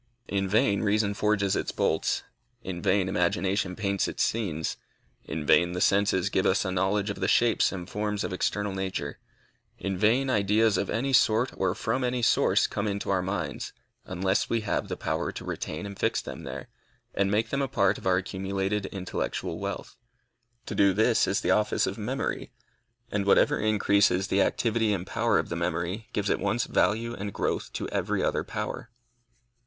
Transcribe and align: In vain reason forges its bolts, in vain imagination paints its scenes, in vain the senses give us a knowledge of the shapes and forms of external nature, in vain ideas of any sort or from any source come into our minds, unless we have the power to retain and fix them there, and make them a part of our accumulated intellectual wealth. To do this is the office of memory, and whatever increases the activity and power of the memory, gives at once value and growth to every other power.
In 0.27 0.47
vain 0.49 0.81
reason 0.81 1.13
forges 1.13 1.55
its 1.55 1.71
bolts, 1.71 2.23
in 2.63 2.81
vain 2.81 3.07
imagination 3.07 3.75
paints 3.75 4.07
its 4.07 4.23
scenes, 4.23 4.77
in 5.25 5.45
vain 5.45 5.73
the 5.73 5.79
senses 5.79 6.31
give 6.31 6.47
us 6.47 6.65
a 6.65 6.71
knowledge 6.71 7.11
of 7.11 7.19
the 7.19 7.27
shapes 7.27 7.71
and 7.71 7.87
forms 7.87 8.23
of 8.23 8.33
external 8.33 8.73
nature, 8.73 9.19
in 9.77 9.95
vain 9.95 10.27
ideas 10.27 10.75
of 10.75 10.89
any 10.89 11.13
sort 11.13 11.51
or 11.55 11.75
from 11.75 12.03
any 12.03 12.23
source 12.23 12.65
come 12.65 12.87
into 12.87 13.11
our 13.11 13.21
minds, 13.21 13.73
unless 14.03 14.49
we 14.49 14.61
have 14.61 14.87
the 14.87 14.97
power 14.97 15.31
to 15.31 15.45
retain 15.45 15.85
and 15.85 15.99
fix 15.99 16.19
them 16.19 16.45
there, 16.45 16.67
and 17.13 17.29
make 17.29 17.51
them 17.51 17.61
a 17.61 17.67
part 17.67 17.99
of 17.99 18.07
our 18.07 18.17
accumulated 18.17 18.87
intellectual 18.87 19.59
wealth. 19.59 19.97
To 20.65 20.73
do 20.73 20.93
this 20.93 21.27
is 21.27 21.41
the 21.41 21.51
office 21.51 21.85
of 21.85 21.99
memory, 21.99 22.51
and 23.11 23.23
whatever 23.23 23.59
increases 23.59 24.29
the 24.29 24.41
activity 24.41 24.93
and 24.95 25.05
power 25.05 25.37
of 25.37 25.49
the 25.49 25.55
memory, 25.55 26.07
gives 26.11 26.31
at 26.31 26.39
once 26.39 26.65
value 26.65 27.13
and 27.13 27.31
growth 27.31 27.71
to 27.73 27.87
every 27.89 28.23
other 28.23 28.43
power. 28.43 28.89